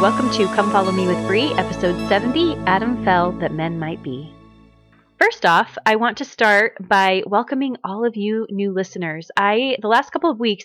[0.00, 4.32] welcome to Come Follow Me with Bree, episode 70 Adam Fell That Men Might Be.
[5.18, 9.30] First off, I want to start by welcoming all of you new listeners.
[9.36, 10.64] I, the last couple of weeks,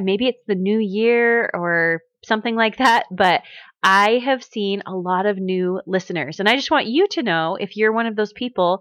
[0.00, 3.42] maybe it's the new year or something like that, but
[3.84, 6.40] I have seen a lot of new listeners.
[6.40, 8.80] And I just want you to know if you're one of those people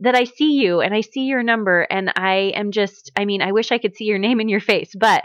[0.00, 3.42] that I see you and I see your number and I am just, I mean,
[3.42, 5.24] I wish I could see your name in your face, but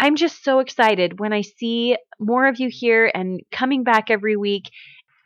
[0.00, 4.34] I'm just so excited when I see more of you here and coming back every
[4.34, 4.70] week.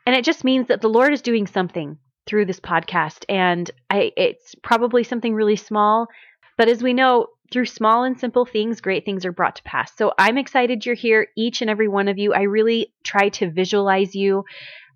[0.05, 3.25] And it just means that the Lord is doing something through this podcast.
[3.29, 6.09] And I, it's probably something really small.
[6.59, 9.93] But as we know, through small and simple things, great things are brought to pass.
[9.97, 12.35] So I'm excited you're here, each and every one of you.
[12.35, 14.45] I really try to visualize you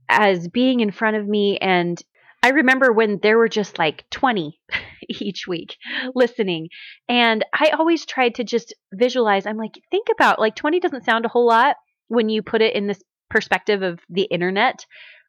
[0.09, 1.57] as being in front of me.
[1.59, 2.03] And
[2.43, 4.59] I remember when there were just like 20
[5.09, 5.77] each week
[6.15, 6.69] listening.
[7.09, 9.47] And I always tried to just visualize.
[9.47, 11.77] I'm like, think about like 20 doesn't sound a whole lot
[12.09, 14.85] when you put it in this perspective of the internet.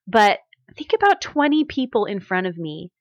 [0.07, 0.39] But
[0.77, 2.91] think about 20 people in front of me.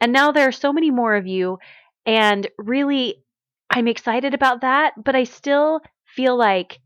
[0.00, 1.58] And now there are so many more of you.
[2.04, 3.22] And really,
[3.70, 6.80] I'm excited about that, but I still feel like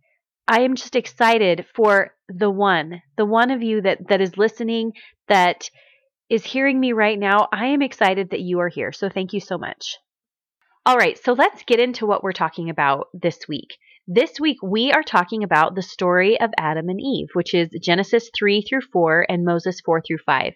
[0.47, 4.93] I am just excited for the one, the one of you that that is listening
[5.28, 5.69] that
[6.28, 7.48] is hearing me right now.
[7.52, 8.92] I am excited that you are here.
[8.92, 9.96] So thank you so much.
[10.84, 13.77] All right, so let's get into what we're talking about this week.
[14.06, 18.30] This week we are talking about the story of Adam and Eve, which is Genesis
[18.36, 20.52] 3 through 4 and Moses 4 through 5.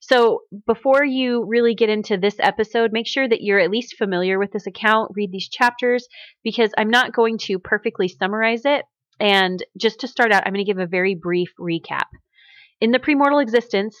[0.00, 4.36] So before you really get into this episode, make sure that you're at least familiar
[4.36, 6.08] with this account, read these chapters,
[6.42, 8.84] because I'm not going to perfectly summarize it.
[9.20, 12.08] And just to start out, I'm going to give a very brief recap.
[12.80, 13.96] In the premortal existence,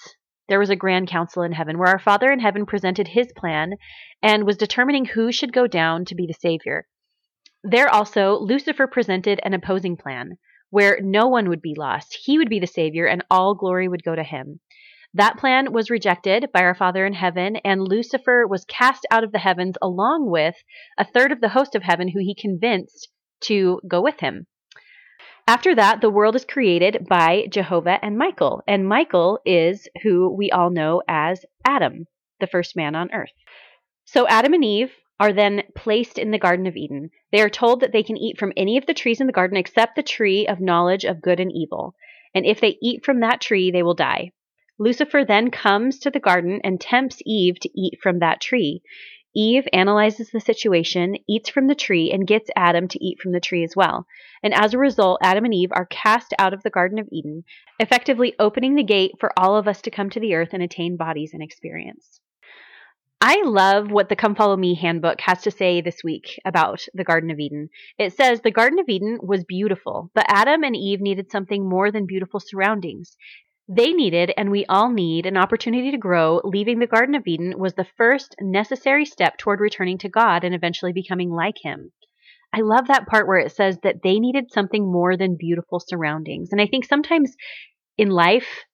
[0.52, 3.72] there was a grand council in heaven where our Father in heaven presented his plan
[4.22, 6.86] and was determining who should go down to be the Savior.
[7.64, 10.36] There also, Lucifer presented an opposing plan
[10.68, 12.18] where no one would be lost.
[12.22, 14.60] He would be the Savior and all glory would go to him.
[15.14, 19.32] That plan was rejected by our Father in heaven, and Lucifer was cast out of
[19.32, 20.56] the heavens along with
[20.98, 23.08] a third of the host of heaven who he convinced
[23.44, 24.46] to go with him.
[25.46, 30.50] After that, the world is created by Jehovah and Michael, and Michael is who we
[30.50, 32.06] all know as Adam,
[32.38, 33.32] the first man on earth.
[34.04, 37.10] So Adam and Eve are then placed in the Garden of Eden.
[37.32, 39.56] They are told that they can eat from any of the trees in the garden
[39.56, 41.94] except the tree of knowledge of good and evil.
[42.34, 44.32] And if they eat from that tree, they will die.
[44.78, 48.82] Lucifer then comes to the garden and tempts Eve to eat from that tree.
[49.34, 53.40] Eve analyzes the situation, eats from the tree, and gets Adam to eat from the
[53.40, 54.06] tree as well.
[54.42, 57.44] And as a result, Adam and Eve are cast out of the Garden of Eden,
[57.78, 60.96] effectively opening the gate for all of us to come to the earth and attain
[60.96, 62.20] bodies and experience.
[63.24, 67.04] I love what the Come Follow Me handbook has to say this week about the
[67.04, 67.68] Garden of Eden.
[67.96, 71.92] It says the Garden of Eden was beautiful, but Adam and Eve needed something more
[71.92, 73.16] than beautiful surroundings.
[73.68, 76.40] They needed, and we all need, an opportunity to grow.
[76.44, 80.54] Leaving the Garden of Eden was the first necessary step toward returning to God and
[80.54, 81.92] eventually becoming like Him.
[82.52, 86.50] I love that part where it says that they needed something more than beautiful surroundings.
[86.52, 87.34] And I think sometimes
[87.96, 88.64] in life,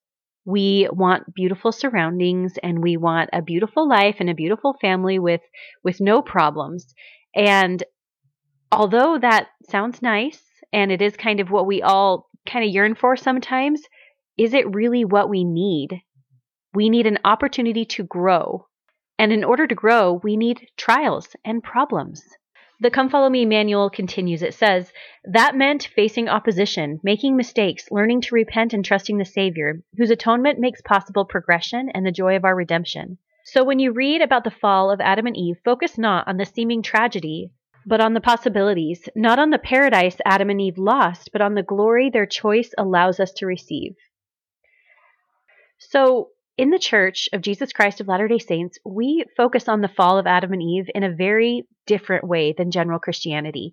[0.45, 5.43] we want beautiful surroundings and we want a beautiful life and a beautiful family with
[5.85, 6.95] with no problems.
[7.37, 7.85] And
[8.73, 12.95] although that sounds nice and it is kind of what we all kind of yearn
[12.95, 13.83] for sometimes,
[14.39, 16.01] is it really what we need?
[16.73, 18.69] We need an opportunity to grow.
[19.19, 22.23] And in order to grow, we need trials and problems.
[22.81, 24.41] The Come Follow Me manual continues.
[24.41, 24.93] It says,
[25.25, 30.61] That meant facing opposition, making mistakes, learning to repent, and trusting the Savior, whose atonement
[30.61, 33.19] makes possible progression and the joy of our redemption.
[33.47, 36.47] So when you read about the fall of Adam and Eve, focus not on the
[36.47, 37.51] seeming tragedy,
[37.85, 41.63] but on the possibilities, not on the paradise Adam and Eve lost, but on the
[41.65, 43.97] glory their choice allows us to receive.
[45.79, 49.89] So, in the Church of Jesus Christ of Latter day Saints, we focus on the
[49.89, 53.73] fall of Adam and Eve in a very different way than general Christianity.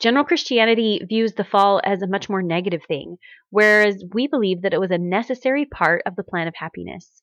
[0.00, 3.18] General Christianity views the fall as a much more negative thing,
[3.50, 7.22] whereas we believe that it was a necessary part of the plan of happiness.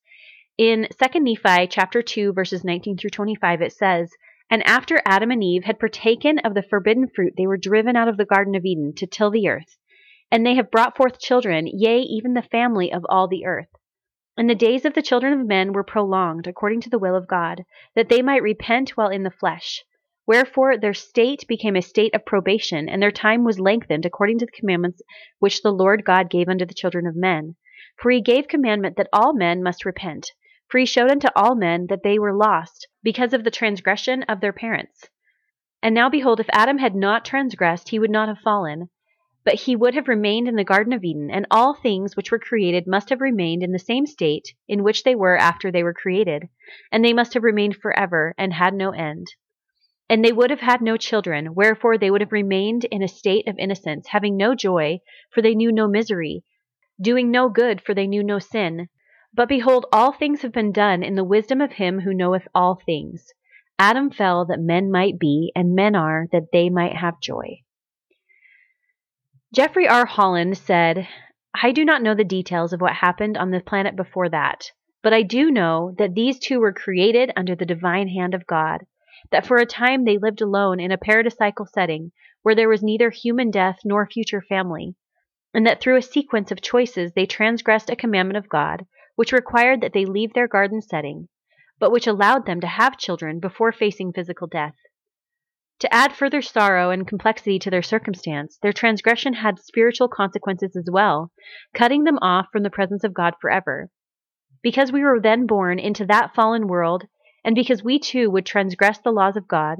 [0.59, 4.11] In 2 Nephi chapter 2 verses 19 through 25 it says,
[4.49, 8.07] "And after Adam and Eve had partaken of the forbidden fruit, they were driven out
[8.07, 9.77] of the garden of Eden to till the earth,
[10.31, 13.69] and they have brought forth children, yea, even the family of all the earth."
[14.35, 17.27] And the days of the children of men were prolonged according to the will of
[17.27, 17.65] God,
[17.95, 19.83] that they might repent while in the flesh.
[20.25, 24.45] Wherefore their state became a state of probation, and their time was lengthened according to
[24.45, 25.01] the commandments
[25.39, 27.55] which the Lord God gave unto the children of men.
[27.97, 30.31] For he gave commandment that all men must repent.
[30.67, 34.41] For he showed unto all men that they were lost, because of the transgression of
[34.41, 35.09] their parents.
[35.83, 38.89] And now behold, if Adam had not transgressed, he would not have fallen.
[39.45, 42.39] But he would have remained in the Garden of Eden, and all things which were
[42.39, 45.93] created must have remained in the same state in which they were after they were
[45.93, 46.47] created,
[46.91, 49.27] and they must have remained forever, and had no end.
[50.09, 53.47] And they would have had no children, wherefore they would have remained in a state
[53.47, 54.99] of innocence, having no joy,
[55.31, 56.43] for they knew no misery,
[57.01, 58.87] doing no good, for they knew no sin.
[59.33, 62.79] But behold, all things have been done in the wisdom of him who knoweth all
[62.85, 63.33] things.
[63.79, 67.62] Adam fell that men might be, and men are that they might have joy.
[69.53, 70.07] Jeffrey R.
[70.07, 71.07] Holland said,
[71.53, 74.71] I do not know the details of what happened on the planet before that,
[75.03, 78.87] but I do know that these two were created under the divine hand of God,
[79.29, 82.11] that for a time they lived alone in a paradisical setting
[82.41, 84.95] where there was neither human death nor future family,
[85.53, 89.81] and that through a sequence of choices they transgressed a commandment of God, which required
[89.81, 91.27] that they leave their garden setting,
[91.77, 94.73] but which allowed them to have children before facing physical death.
[95.79, 100.87] To add further sorrow and complexity to their circumstance, their transgression had spiritual consequences as
[100.89, 101.31] well,
[101.73, 103.89] cutting them off from the presence of God forever.
[104.61, 107.07] Because we were then born into that fallen world,
[107.43, 109.79] and because we too would transgress the laws of God,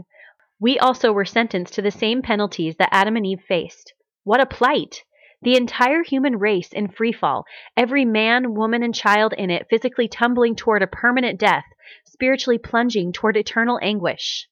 [0.59, 3.93] we also were sentenced to the same penalties that Adam and Eve faced.
[4.23, 5.03] What a plight!
[5.41, 10.07] The entire human race in free fall, every man, woman, and child in it physically
[10.07, 11.65] tumbling toward a permanent death,
[12.05, 14.47] spiritually plunging toward eternal anguish.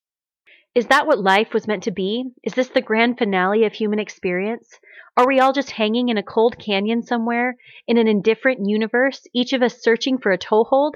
[0.73, 2.31] Is that what life was meant to be?
[2.43, 4.79] Is this the grand finale of human experience?
[5.17, 7.57] Are we all just hanging in a cold canyon somewhere,
[7.87, 10.95] in an indifferent universe, each of us searching for a toehold,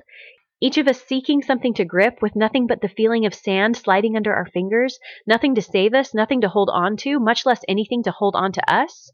[0.62, 4.16] each of us seeking something to grip with nothing but the feeling of sand sliding
[4.16, 8.02] under our fingers, nothing to save us, nothing to hold on to, much less anything
[8.04, 9.12] to hold on to us?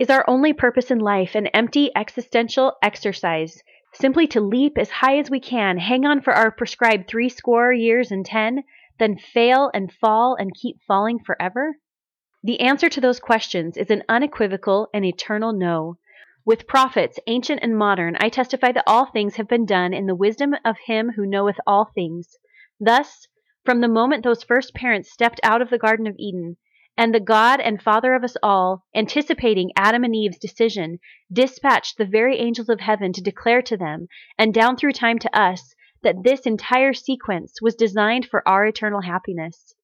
[0.00, 3.62] Is our only purpose in life an empty existential exercise,
[3.94, 7.72] simply to leap as high as we can, hang on for our prescribed three score
[7.72, 8.64] years and ten,
[8.98, 11.76] then fail and fall and keep falling forever?
[12.42, 15.98] The answer to those questions is an unequivocal and eternal no.
[16.44, 20.14] With prophets, ancient and modern, I testify that all things have been done in the
[20.14, 22.36] wisdom of him who knoweth all things.
[22.78, 23.26] Thus,
[23.64, 26.56] from the moment those first parents stepped out of the Garden of Eden,
[26.96, 30.98] and the God and Father of us all, anticipating Adam and Eve's decision,
[31.30, 34.06] dispatched the very angels of heaven to declare to them,
[34.38, 35.74] and down through time to us,
[36.06, 39.74] that this entire sequence was designed for our eternal happiness.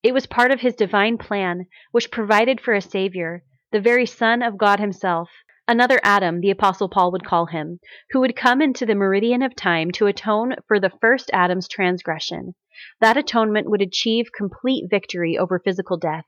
[0.00, 3.42] It was part of his divine plan, which provided for a Savior,
[3.72, 5.28] the very Son of God Himself,
[5.66, 7.80] another Adam, the Apostle Paul would call him,
[8.12, 12.54] who would come into the meridian of time to atone for the first Adam's transgression.
[13.00, 16.26] That atonement would achieve complete victory over physical death,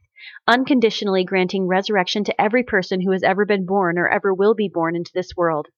[0.48, 4.68] unconditionally granting resurrection to every person who has ever been born or ever will be
[4.68, 5.68] born into this world.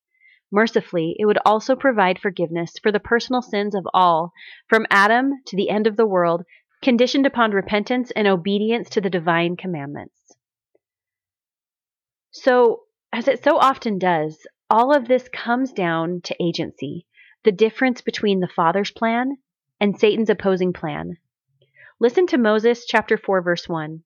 [0.50, 4.32] Mercifully, it would also provide forgiveness for the personal sins of all,
[4.69, 6.44] from Adam to the end of the world,
[6.82, 10.37] conditioned upon repentance and obedience to the divine commandments.
[12.32, 12.82] So,
[13.12, 17.06] as it so often does, all of this comes down to agency,
[17.44, 19.37] the difference between the Father's plan
[19.81, 21.17] and Satan's opposing plan.
[21.99, 24.02] Listen to Moses chapter 4 verse 1.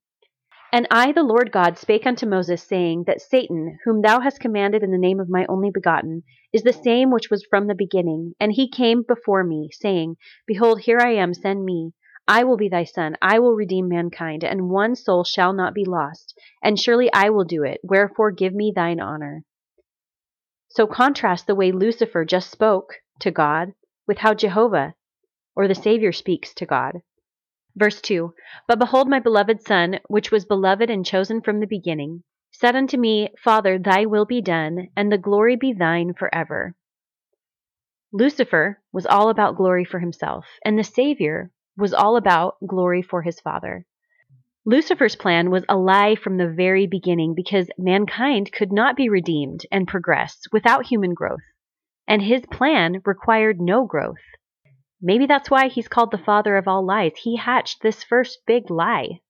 [0.74, 4.82] And I, the Lord God, spake unto Moses, saying, That Satan, whom thou hast commanded
[4.82, 8.34] in the name of my only begotten, is the same which was from the beginning.
[8.40, 10.16] And he came before me, saying,
[10.48, 11.92] Behold, here I am, send me.
[12.26, 15.84] I will be thy son, I will redeem mankind, and one soul shall not be
[15.84, 16.36] lost.
[16.60, 19.44] And surely I will do it, wherefore give me thine honor.
[20.70, 23.74] So contrast the way Lucifer just spoke to God
[24.08, 24.96] with how Jehovah
[25.54, 27.02] or the Savior speaks to God.
[27.76, 28.34] Verse 2
[28.68, 32.96] But behold, my beloved Son, which was beloved and chosen from the beginning, said unto
[32.96, 36.76] me, Father, thy will be done, and the glory be thine forever.
[38.12, 43.22] Lucifer was all about glory for himself, and the Savior was all about glory for
[43.22, 43.84] his Father.
[44.64, 49.66] Lucifer's plan was a lie from the very beginning because mankind could not be redeemed
[49.72, 51.42] and progress without human growth,
[52.06, 54.22] and his plan required no growth.
[55.06, 57.12] Maybe that's why he's called the father of all lies.
[57.14, 59.20] He hatched this first big lie.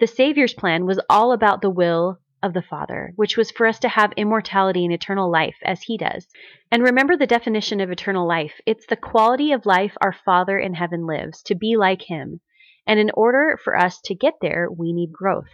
[0.00, 3.78] The Savior's plan was all about the will of the Father, which was for us
[3.80, 6.26] to have immortality and eternal life as he does.
[6.72, 10.72] And remember the definition of eternal life it's the quality of life our Father in
[10.72, 12.40] heaven lives, to be like him.
[12.86, 15.52] And in order for us to get there, we need growth.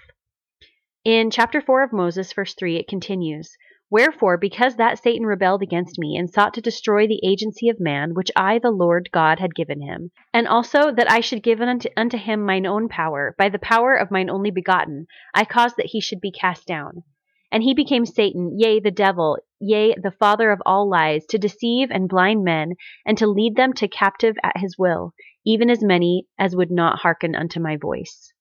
[1.05, 3.57] In chapter 4 of Moses, verse 3, it continues
[3.91, 8.14] Wherefore, because that Satan rebelled against me, and sought to destroy the agency of man,
[8.14, 11.88] which I, the Lord God, had given him, and also that I should give unto,
[11.97, 15.91] unto him mine own power, by the power of mine only begotten, I caused that
[15.91, 17.05] he should be cast down.
[17.53, 21.91] And he became Satan, yea, the devil, yea, the father of all lies, to deceive
[21.93, 22.73] and blind men,
[23.07, 25.12] and to lead them to captive at his will,
[25.47, 28.34] even as many as would not hearken unto my voice.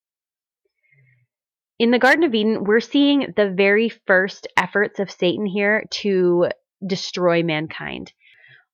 [1.80, 6.50] In the Garden of Eden, we're seeing the very first efforts of Satan here to
[6.86, 8.14] destroy mankind.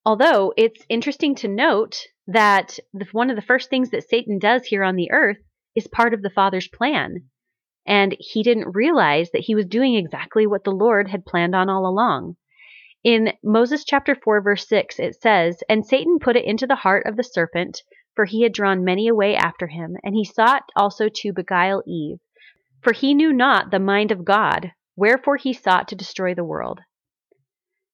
[0.06, 4.65] Although it's interesting to note that the, one of the first things that Satan does
[4.65, 5.38] here on the earth
[5.75, 7.29] is part of the Father's plan.
[7.86, 11.70] And he didn't realize that he was doing exactly what the Lord had planned on
[11.70, 12.36] all along.
[13.03, 17.06] In Moses chapter 4, verse 6, it says, And Satan put it into the heart
[17.06, 17.82] of the serpent,
[18.13, 22.20] for he had drawn many away after him, and he sought also to beguile Eve.
[22.81, 26.79] For he knew not the mind of God, wherefore he sought to destroy the world.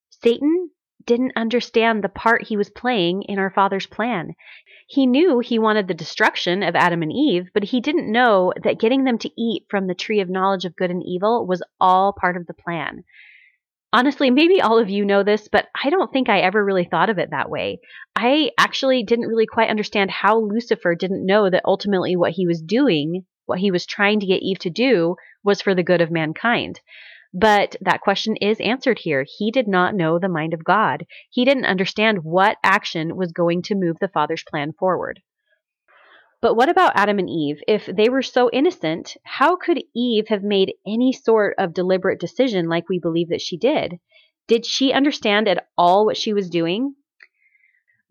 [0.10, 0.70] Satan
[1.06, 4.36] didn't understand the part he was playing in our Father's plan.
[4.88, 8.80] He knew he wanted the destruction of Adam and Eve, but he didn't know that
[8.80, 12.14] getting them to eat from the tree of knowledge of good and evil was all
[12.14, 13.04] part of the plan.
[13.94, 17.10] Honestly, maybe all of you know this, but I don't think I ever really thought
[17.10, 17.80] of it that way.
[18.16, 22.62] I actually didn't really quite understand how Lucifer didn't know that ultimately what he was
[22.62, 26.12] doing, what he was trying to get Eve to do, was for the good of
[26.12, 26.80] mankind.
[27.38, 29.26] But that question is answered here.
[29.28, 31.06] He did not know the mind of God.
[31.30, 35.22] He didn't understand what action was going to move the Father's plan forward.
[36.42, 37.62] But what about Adam and Eve?
[37.68, 42.70] If they were so innocent, how could Eve have made any sort of deliberate decision
[42.70, 44.00] like we believe that she did?
[44.48, 46.96] Did she understand at all what she was doing?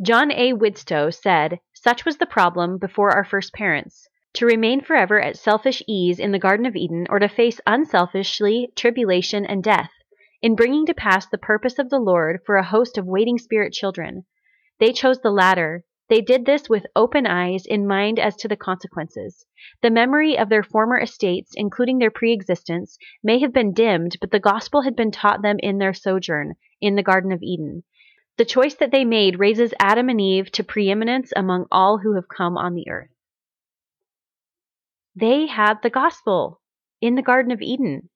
[0.03, 0.53] John A.
[0.53, 5.83] Widtsoe said, Such was the problem before our first parents to remain forever at selfish
[5.87, 9.93] ease in the Garden of Eden, or to face unselfishly tribulation and death,
[10.43, 13.73] in bringing to pass the purpose of the Lord for a host of waiting spirit
[13.73, 14.25] children.
[14.81, 15.85] They chose the latter.
[16.09, 19.47] They did this with open eyes in mind as to the consequences.
[19.83, 24.33] The memory of their former estates, including their pre existence, may have been dimmed, but
[24.33, 27.85] the gospel had been taught them in their sojourn in the Garden of Eden.
[28.37, 32.29] The choice that they made raises Adam and Eve to preeminence among all who have
[32.29, 33.14] come on the earth.
[35.17, 36.61] They had the gospel
[37.01, 38.09] in the Garden of Eden.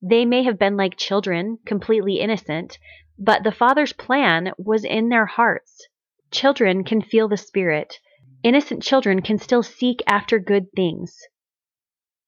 [0.00, 2.78] They may have been like children, completely innocent,
[3.18, 5.88] but the Father's plan was in their hearts.
[6.30, 7.98] Children can feel the Spirit.
[8.44, 11.18] Innocent children can still seek after good things.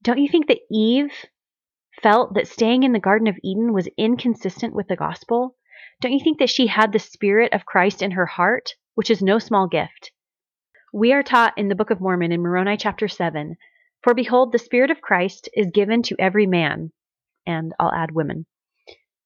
[0.02, 1.12] Don't you think that Eve
[2.02, 5.54] felt that staying in the Garden of Eden was inconsistent with the gospel?
[6.00, 9.22] Don't you think that she had the Spirit of Christ in her heart, which is
[9.22, 10.10] no small gift?
[10.92, 13.56] We are taught in the Book of Mormon in Moroni chapter 7
[14.02, 16.92] for behold, the Spirit of Christ is given to every man,
[17.46, 18.46] and I'll add women,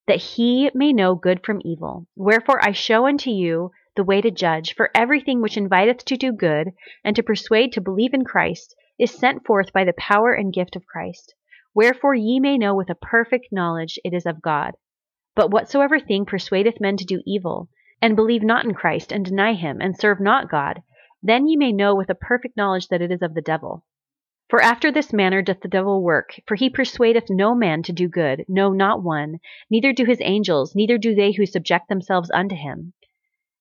[0.07, 2.07] that he may know good from evil.
[2.17, 6.33] Wherefore I show unto you the way to judge, for everything which inviteth to do
[6.33, 6.73] good,
[7.05, 10.77] and to persuade to believe in Christ, is sent forth by the power and gift
[10.77, 11.35] of Christ.
[11.75, 14.73] Wherefore ye may know with a perfect knowledge it is of God.
[15.35, 17.69] But whatsoever thing persuadeth men to do evil,
[18.01, 20.83] and believe not in Christ, and deny him, and serve not God,
[21.23, 23.85] then ye may know with a perfect knowledge that it is of the devil.
[24.53, 28.07] For after this manner doth the devil work: for he persuadeth no man to do
[28.07, 29.39] good, no, not one;
[29.71, 32.93] neither do his angels, neither do they who subject themselves unto him.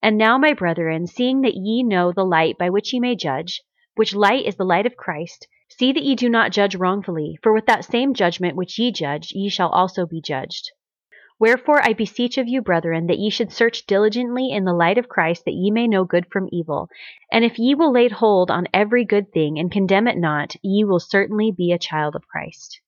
[0.02, 3.62] And now, my brethren, seeing that ye know the light by which ye may judge,
[3.96, 7.54] which light is the light of Christ, see that ye do not judge wrongfully: for
[7.54, 10.72] with that same judgment which ye judge, ye shall also be judged.
[11.42, 15.10] Wherefore I beseech of you, brethren, that ye should search diligently in the light of
[15.10, 16.88] Christ, that ye may know good from evil.
[17.32, 20.84] And if ye will lay hold on every good thing, and condemn it not, ye
[20.84, 22.80] will certainly be a child of Christ.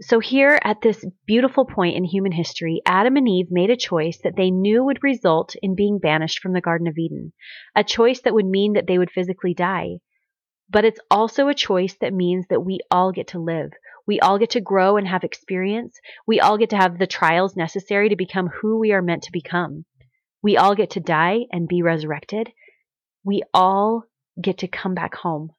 [0.00, 4.18] So, here at this beautiful point in human history, Adam and Eve made a choice
[4.24, 7.34] that they knew would result in being banished from the Garden of Eden,
[7.76, 9.98] a choice that would mean that they would physically die.
[10.70, 13.72] But it's also a choice that means that we all get to live.
[14.08, 16.00] We all get to grow and have experience.
[16.26, 19.32] We all get to have the trials necessary to become who we are meant to
[19.32, 19.84] become.
[20.42, 22.50] We all get to die and be resurrected.
[23.22, 24.04] We all
[24.40, 25.52] get to come back home.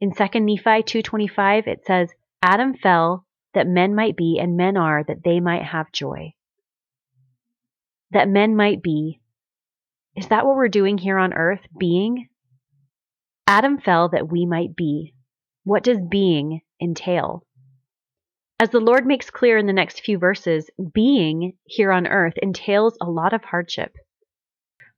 [0.00, 5.02] In 2 Nephi 2:25 it says, "Adam fell that men might be and men are
[5.02, 6.34] that they might have joy."
[8.12, 9.20] That men might be.
[10.14, 12.28] Is that what we're doing here on earth, being?
[13.48, 15.14] Adam fell that we might be.
[15.64, 17.46] What does being entail?
[18.58, 22.98] As the Lord makes clear in the next few verses, being here on earth entails
[23.00, 23.94] a lot of hardship.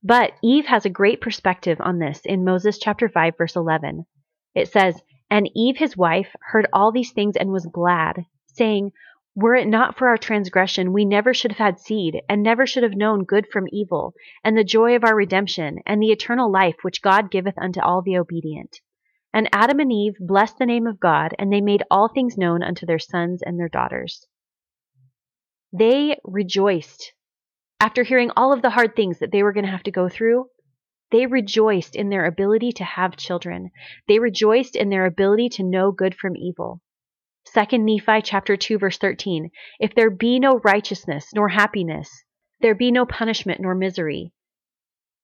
[0.02, 4.06] But Eve has a great perspective on this in Moses chapter 5 verse 11.
[4.54, 8.92] It says, "And Eve his wife heard all these things and was glad, saying,
[9.36, 12.84] were it not for our transgression, we never should have had seed, and never should
[12.84, 14.14] have known good from evil,
[14.44, 18.00] and the joy of our redemption, and the eternal life which God giveth unto all
[18.00, 18.80] the obedient.
[19.34, 22.62] And Adam and Eve blessed the name of God, and they made all things known
[22.62, 24.26] unto their sons and their daughters.
[25.72, 27.12] They rejoiced.
[27.80, 30.08] After hearing all of the hard things that they were going to have to go
[30.08, 30.46] through,
[31.10, 33.70] They rejoiced in their ability to have children.
[34.08, 36.80] They rejoiced in their ability to know good from evil.
[37.54, 39.50] 2 Nephi chapter 2 verse 13.
[39.78, 42.24] If there be no righteousness nor happiness,
[42.60, 44.32] there be no punishment nor misery.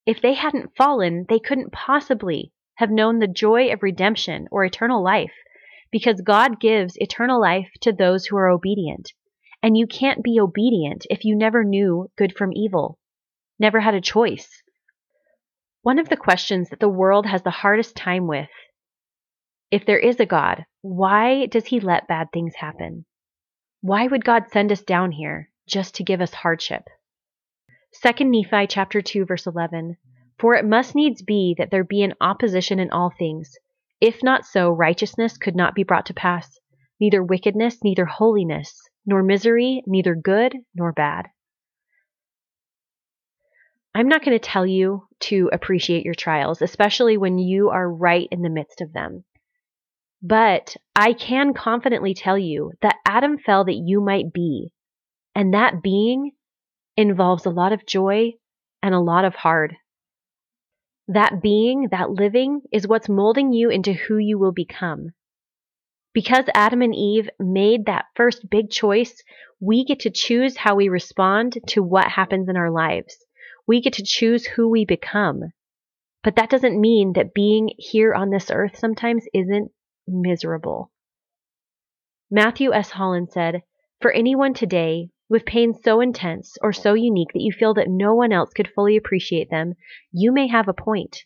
[0.06, 5.04] If they hadn't fallen, they couldn't possibly have known the joy of redemption or eternal
[5.04, 5.34] life,
[5.90, 9.12] because God gives eternal life to those who are obedient.
[9.62, 12.98] And you can't be obedient if you never knew good from evil,
[13.58, 14.62] never had a choice.
[15.82, 18.48] One of the questions that the world has the hardest time with
[19.70, 23.04] if there is a God, why does he let bad things happen?
[23.82, 26.84] Why would God send us down here just to give us hardship?
[28.02, 29.98] 2 Nephi chapter 2 verse 11
[30.40, 33.58] For it must needs be that there be an opposition in all things.
[34.00, 36.58] If not so righteousness could not be brought to pass.
[36.98, 41.26] Neither wickedness neither holiness nor misery neither good nor bad.
[43.94, 48.28] I'm not going to tell you to appreciate your trials especially when you are right
[48.30, 49.24] in the midst of them.
[50.22, 54.72] But I can confidently tell you that Adam fell that you might be.
[55.34, 56.32] And that being
[56.96, 58.32] involves a lot of joy
[58.82, 59.76] and a lot of hard.
[61.12, 65.08] That being, that living, is what's molding you into who you will become.
[66.12, 69.20] Because Adam and Eve made that first big choice,
[69.58, 73.26] we get to choose how we respond to what happens in our lives.
[73.66, 75.52] We get to choose who we become.
[76.22, 79.72] But that doesn't mean that being here on this earth sometimes isn't
[80.06, 80.92] miserable.
[82.30, 82.90] Matthew S.
[82.90, 83.64] Holland said,
[84.00, 88.16] For anyone today with pain so intense or so unique that you feel that no
[88.16, 89.72] one else could fully appreciate them,
[90.10, 91.24] you may have a point.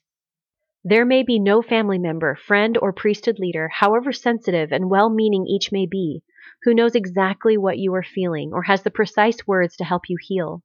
[0.85, 5.47] There may be no family member, friend, or priesthood leader, however sensitive and well meaning
[5.47, 6.23] each may be,
[6.65, 10.19] who knows exactly what you are feeling or has the precise words to help you
[10.21, 10.63] heal.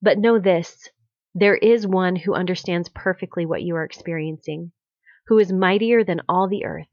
[0.00, 0.88] But know this
[1.34, 4.72] there is one who understands perfectly what you are experiencing,
[5.26, 6.88] who is mightier than all the earth,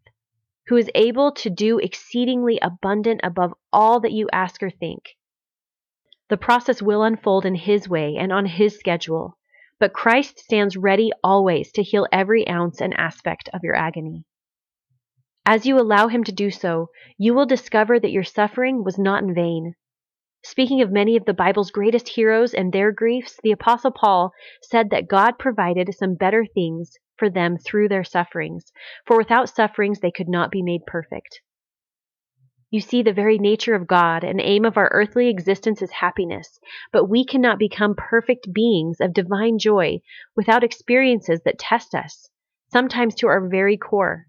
[0.67, 5.15] who is able to do exceedingly abundant above all that you ask or think
[6.31, 9.37] the process will unfold in His way and on His schedule,
[9.79, 14.23] but Christ stands ready always to heal every ounce and aspect of your agony.
[15.45, 19.21] As you allow Him to do so, you will discover that your suffering was not
[19.21, 19.75] in vain.
[20.41, 24.89] Speaking of many of the Bible's greatest heroes and their griefs, the Apostle Paul said
[24.91, 28.71] that God provided some better things for them through their sufferings,
[29.05, 31.41] for without sufferings they could not be made perfect.
[32.71, 36.59] You see, the very nature of God and aim of our earthly existence is happiness,
[36.93, 39.99] but we cannot become perfect beings of divine joy
[40.35, 42.29] without experiences that test us,
[42.71, 44.25] sometimes to our very core.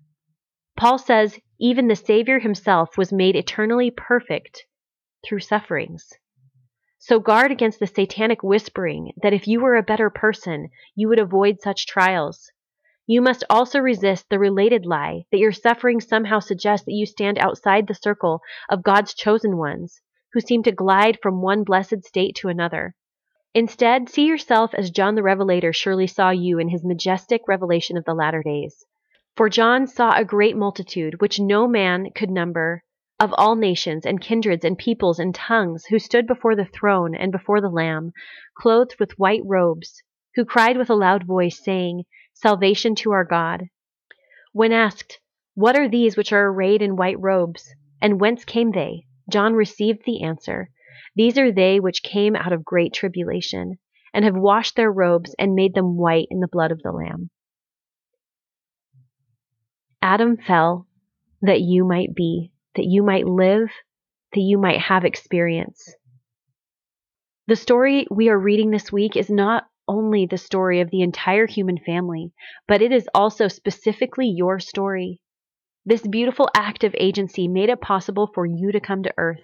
[0.77, 4.67] Paul says even the Savior himself was made eternally perfect
[5.25, 6.13] through sufferings.
[6.99, 11.19] So guard against the satanic whispering that if you were a better person, you would
[11.19, 12.52] avoid such trials.
[13.13, 17.39] You must also resist the related lie that your suffering somehow suggests that you stand
[17.39, 20.01] outside the circle of God's chosen ones,
[20.33, 22.95] who seem to glide from one blessed state to another.
[23.53, 28.07] Instead, see yourself as John the Revelator surely saw you in his majestic revelation of
[28.07, 28.87] the latter days.
[29.37, 32.83] For John saw a great multitude, which no man could number,
[33.21, 37.31] of all nations and kindreds and peoples and tongues, who stood before the throne and
[37.31, 38.15] before the Lamb,
[38.57, 40.03] clothed with white robes,
[40.35, 42.05] who cried with a loud voice, saying,
[42.43, 43.69] salvation to our God.
[44.53, 45.21] When asked,
[45.55, 49.07] What are these which are arrayed in white robes, and whence came they?
[49.31, 50.69] John received the answer,
[51.15, 53.79] These are they which came out of great tribulation,
[54.13, 57.31] and have washed their robes and made them white in the blood of the Lamb.
[60.03, 60.89] Adam fell
[61.43, 63.69] that you might be, that you might live,
[64.33, 65.95] that you might have experience.
[67.47, 71.47] The story we are reading this week is not only the story of the entire
[71.47, 72.33] human family,
[72.67, 75.21] but it is also specifically your story.
[75.85, 79.43] This beautiful act of agency made it possible for you to come to earth,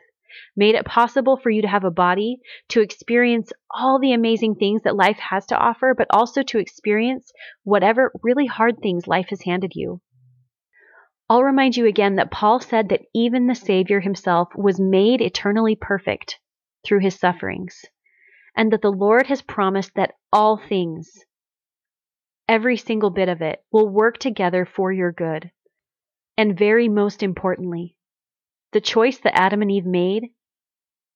[0.56, 2.38] made it possible for you to have a body,
[2.70, 7.30] to experience all the amazing things that life has to offer, but also to experience
[7.64, 10.00] whatever really hard things life has handed you.
[11.28, 15.76] I'll remind you again that Paul said that even the Savior himself was made eternally
[15.76, 16.38] perfect
[16.87, 17.84] through his sufferings
[18.58, 21.08] and that the Lord has promised that all things,
[22.48, 25.52] every single bit of it, will work together for your good.
[26.36, 27.96] And very most importantly,
[28.72, 30.24] the choice that Adam and Eve made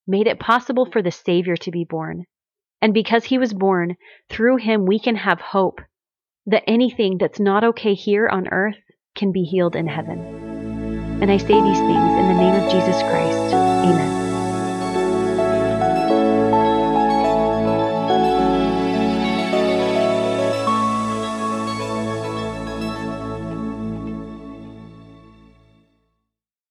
[0.07, 2.25] made it possible for the Savior to be born.
[2.81, 3.97] And because he was born,
[4.31, 5.81] through him we can have hope
[6.47, 8.79] that anything that's not okay here on earth
[9.17, 10.21] can be healed in heaven.
[11.21, 13.55] And I say these things in the name of Jesus Christ.
[13.55, 14.22] Amen.